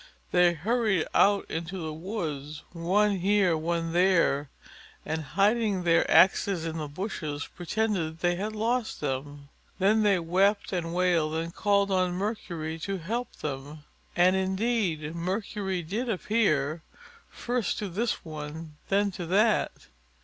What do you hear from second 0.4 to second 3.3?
hurried out into the woods, one